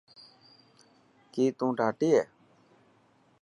[1.33, 2.23] ڪي تون ڌاٽي هي.